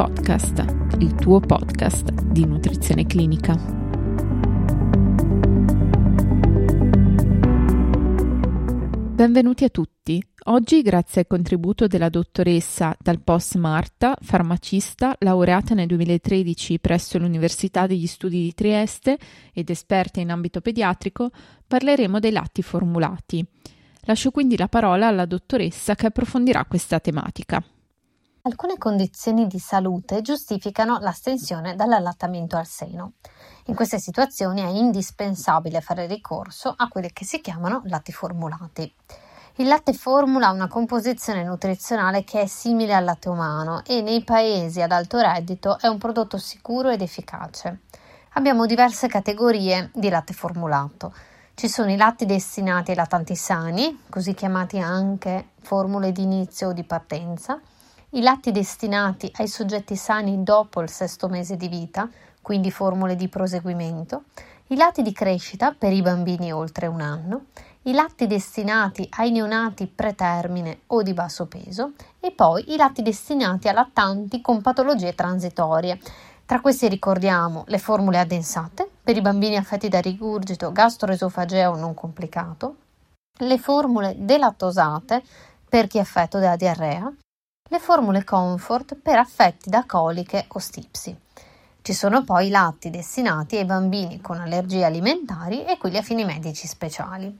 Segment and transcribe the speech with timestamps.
[0.00, 0.64] Podcast,
[1.00, 3.54] il tuo podcast di nutrizione clinica.
[9.12, 10.26] Benvenuti a tutti.
[10.44, 17.86] Oggi, grazie al contributo della dottoressa dal post Marta, farmacista, laureata nel 2013 presso l'Università
[17.86, 19.18] degli Studi di Trieste
[19.52, 21.28] ed esperta in ambito pediatrico,
[21.66, 23.44] parleremo dei latti formulati.
[24.04, 27.62] Lascio quindi la parola alla dottoressa che approfondirà questa tematica.
[28.42, 33.12] Alcune condizioni di salute giustificano l'astensione dall'allattamento al seno.
[33.66, 38.90] In queste situazioni è indispensabile fare ricorso a quelli che si chiamano latti formulati.
[39.56, 44.24] Il latte formula ha una composizione nutrizionale che è simile al latte umano e nei
[44.24, 47.80] paesi ad alto reddito è un prodotto sicuro ed efficace.
[48.34, 51.12] Abbiamo diverse categorie di latte formulato.
[51.52, 56.72] Ci sono i latti destinati ai lattanti sani, così chiamati anche formule di inizio o
[56.72, 57.60] di partenza,
[58.12, 62.08] i latti destinati ai soggetti sani dopo il sesto mese di vita,
[62.42, 64.24] quindi formule di proseguimento,
[64.68, 67.46] i latti di crescita per i bambini oltre un anno,
[67.82, 71.92] i latti destinati ai neonati pretermine o di basso peso.
[72.18, 75.98] E poi i latti destinati a lattanti con patologie transitorie.
[76.44, 82.76] Tra questi ricordiamo le formule addensate per i bambini affetti da rigurgito gastroesofageo non complicato,
[83.38, 85.22] le formule delattosate
[85.68, 87.10] per chi è affetto da diarrea,
[87.72, 91.16] le formule comfort per affetti da coliche o stipsi.
[91.82, 96.24] Ci sono poi i latti destinati ai bambini con allergie alimentari e quelli a fini
[96.24, 97.38] medici speciali.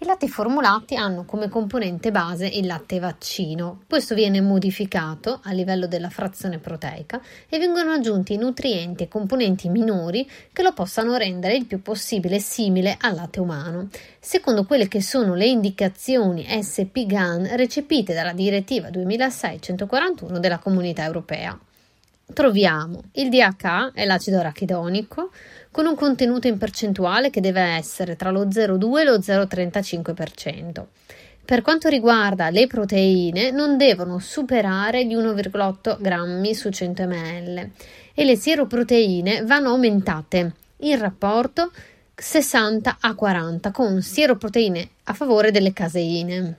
[0.00, 3.80] I latti formulati hanno come componente base il latte vaccino.
[3.88, 10.30] Questo viene modificato a livello della frazione proteica e vengono aggiunti nutrienti e componenti minori
[10.52, 13.88] che lo possano rendere il più possibile simile al latte umano,
[14.20, 21.58] secondo quelle che sono le indicazioni SP-GAN recepite dalla direttiva 2006-141 della Comunità Europea
[22.32, 25.30] troviamo il DHA è l'acido arachidonico
[25.70, 30.84] con un contenuto in percentuale che deve essere tra lo 0,2 e lo 0,35%.
[31.44, 37.70] Per quanto riguarda le proteine, non devono superare gli 1,8 grammi su 100 ml
[38.12, 41.70] e le sieroproteine vanno aumentate in rapporto
[42.14, 46.58] 60 a 40 con sieroproteine a favore delle caseine.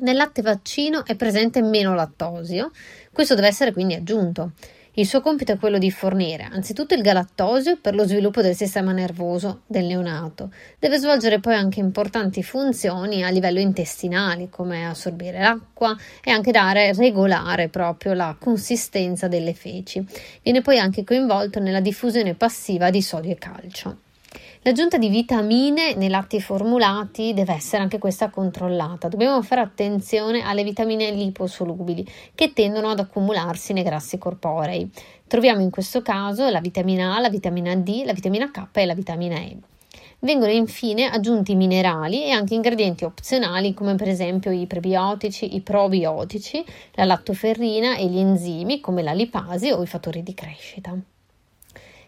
[0.00, 2.72] Nel latte vaccino è presente meno lattosio,
[3.12, 4.52] questo deve essere quindi aggiunto.
[4.98, 8.90] Il suo compito è quello di fornire anzitutto il galattosio per lo sviluppo del sistema
[8.90, 10.50] nervoso del neonato.
[10.76, 16.92] Deve svolgere poi anche importanti funzioni a livello intestinale, come assorbire l'acqua e anche dare
[16.94, 20.04] regolare proprio la consistenza delle feci.
[20.42, 24.07] Viene poi anche coinvolto nella diffusione passiva di sodio e calcio.
[24.62, 29.06] L'aggiunta di vitamine nei latti formulati deve essere anche questa controllata.
[29.06, 34.90] Dobbiamo fare attenzione alle vitamine liposolubili che tendono ad accumularsi nei grassi corporei.
[35.28, 38.94] Troviamo in questo caso la vitamina A, la vitamina D, la vitamina K e la
[38.94, 39.56] vitamina E.
[40.18, 46.64] Vengono infine aggiunti minerali e anche ingredienti opzionali come per esempio i prebiotici, i probiotici,
[46.94, 50.98] la lattoferrina e gli enzimi come la lipasi o i fattori di crescita.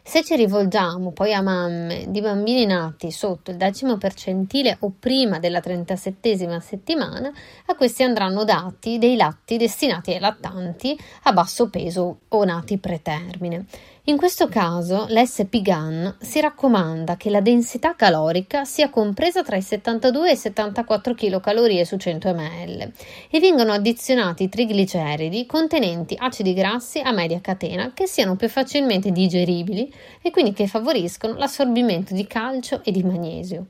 [0.03, 5.39] Se ci rivolgiamo poi a mamme di bambini nati sotto il decimo percentile o prima
[5.39, 7.31] della 37 settimana,
[7.67, 13.67] a questi andranno dati dei latti destinati ai lattanti a basso peso o nati pretermine.
[14.11, 20.31] In questo caso l'SP-GAN si raccomanda che la densità calorica sia compresa tra i 72
[20.31, 22.93] e i 74 kcal su 100 ml
[23.31, 29.95] e vengono addizionati trigliceridi contenenti acidi grassi a media catena che siano più facilmente digeribili
[30.21, 33.67] e quindi che favoriscono l'assorbimento di calcio e di magnesio.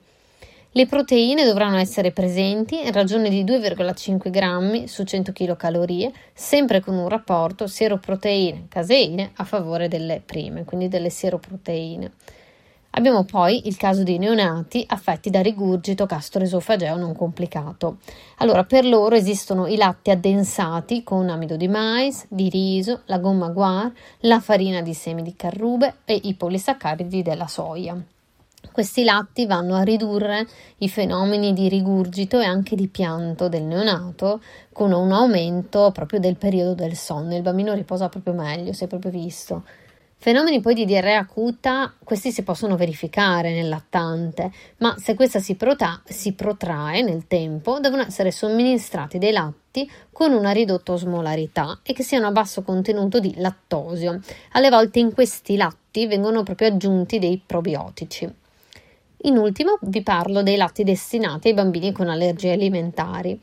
[0.72, 6.94] Le proteine dovranno essere presenti in ragione di 2,5 grammi su 100 kcal, sempre con
[6.94, 12.12] un rapporto sieroproteine-caseine a favore delle prime, quindi delle sieroproteine.
[12.90, 17.96] Abbiamo poi il caso di neonati affetti da rigurgito gastroesofageo non complicato.
[18.36, 23.48] Allora, per loro esistono i latti addensati con amido di mais, di riso, la gomma
[23.48, 23.90] guar,
[24.20, 28.00] la farina di semi di carrube e i polisaccaridi della soia.
[28.72, 30.46] Questi latti vanno a ridurre
[30.78, 34.40] i fenomeni di rigurgito e anche di pianto del neonato
[34.72, 37.34] con un aumento proprio del periodo del sonno.
[37.34, 39.64] Il bambino riposa proprio meglio, si è proprio visto.
[40.22, 45.54] Fenomeni poi di diarrea acuta, questi si possono verificare nel lattante, ma se questa si,
[45.54, 51.94] prota- si protrae nel tempo, devono essere somministrati dei latti con una ridotta osmolarità e
[51.94, 54.20] che siano a basso contenuto di lattosio.
[54.52, 58.30] Alle volte in questi latti vengono proprio aggiunti dei probiotici.
[59.24, 63.38] In ultimo vi parlo dei latti destinati ai bambini con allergie alimentari.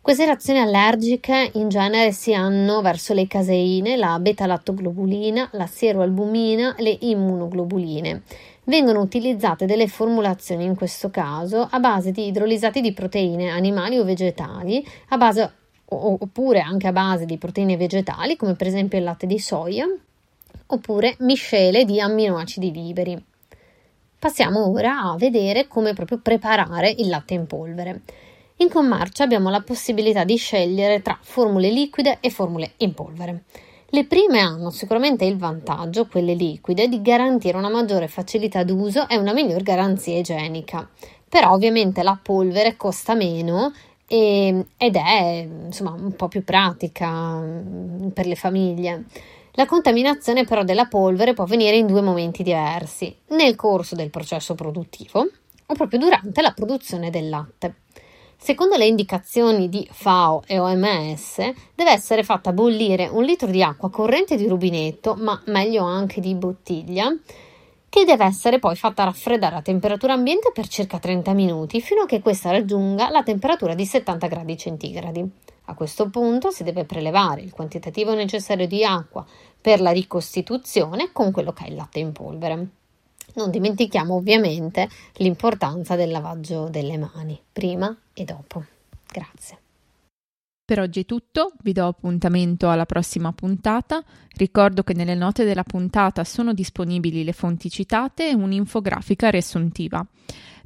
[0.00, 6.96] Queste reazioni allergiche in genere si hanno verso le caseine, la beta-lattoglobulina, la sieroalbumina le
[7.00, 8.22] immunoglobuline.
[8.64, 14.04] Vengono utilizzate delle formulazioni in questo caso a base di idrolisati di proteine animali o
[14.04, 15.52] vegetali, a base,
[15.84, 19.86] oppure anche a base di proteine vegetali, come per esempio il latte di soia,
[20.66, 23.24] oppure miscele di amminoacidi liberi.
[24.24, 28.00] Passiamo ora a vedere come proprio preparare il latte in polvere.
[28.56, 33.42] In commercio abbiamo la possibilità di scegliere tra formule liquide e formule in polvere.
[33.88, 39.18] Le prime hanno sicuramente il vantaggio, quelle liquide, di garantire una maggiore facilità d'uso e
[39.18, 40.88] una miglior garanzia igienica.
[41.28, 43.74] Però ovviamente la polvere costa meno
[44.06, 49.04] e, ed è insomma un po' più pratica mm, per le famiglie.
[49.56, 54.56] La contaminazione però della polvere può avvenire in due momenti diversi, nel corso del processo
[54.56, 55.28] produttivo
[55.66, 57.76] o proprio durante la produzione del latte.
[58.36, 61.36] Secondo le indicazioni di FAO e OMS,
[61.72, 66.34] deve essere fatta bollire un litro di acqua corrente di rubinetto, ma meglio anche di
[66.34, 67.16] bottiglia,
[67.94, 72.06] che deve essere poi fatta raffreddare a temperatura ambiente per circa 30 minuti, fino a
[72.06, 75.24] che questa raggiunga la temperatura di 70 gradi centigradi.
[75.66, 79.24] A questo punto si deve prelevare il quantitativo necessario di acqua
[79.60, 82.66] per la ricostituzione con quello che è il latte in polvere.
[83.34, 84.88] Non dimentichiamo ovviamente
[85.18, 88.64] l'importanza del lavaggio delle mani, prima e dopo.
[89.06, 89.63] Grazie.
[90.66, 94.02] Per oggi è tutto, vi do appuntamento alla prossima puntata.
[94.34, 100.02] Ricordo che nelle note della puntata sono disponibili le fonti citate e un'infografica riassuntiva.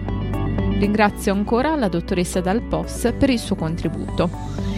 [0.78, 4.73] Ringrazio ancora la dottoressa Dal Pos per il suo contributo.